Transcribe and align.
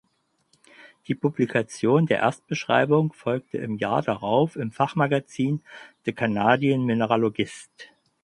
Die 1.07 1.13
Publikation 1.13 2.07
der 2.07 2.17
Erstbeschreibung 2.17 3.13
folgte 3.13 3.59
im 3.59 3.77
Jahr 3.77 4.01
darauf 4.01 4.55
im 4.55 4.71
Fachmagazin 4.71 5.61
"The 6.07 6.11
Canadian 6.13 6.85
Mineralogist". 6.85 7.91